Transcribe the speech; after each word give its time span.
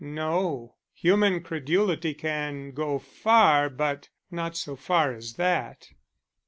No. 0.03 0.73
Human 0.95 1.43
credulity 1.43 2.15
can 2.15 2.71
go 2.71 2.97
far, 2.97 3.69
but 3.69 4.09
not 4.31 4.57
so 4.57 4.75
far 4.75 5.13
as 5.13 5.33
that. 5.35 5.89